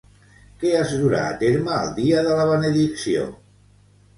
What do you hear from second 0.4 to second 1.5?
Què es durà a